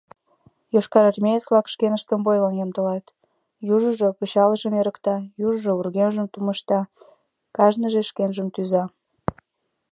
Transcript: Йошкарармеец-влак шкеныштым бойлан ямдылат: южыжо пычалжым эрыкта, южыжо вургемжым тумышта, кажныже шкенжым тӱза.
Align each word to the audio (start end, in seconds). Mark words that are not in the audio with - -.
Йошкарармеец-влак 0.73 1.65
шкеныштым 1.73 2.19
бойлан 2.25 2.53
ямдылат: 2.63 3.05
южыжо 3.73 4.09
пычалжым 4.17 4.73
эрыкта, 4.79 5.15
южыжо 5.45 5.71
вургемжым 5.77 6.27
тумышта, 6.33 6.79
кажныже 7.57 8.01
шкенжым 8.09 8.47
тӱза. 8.55 8.83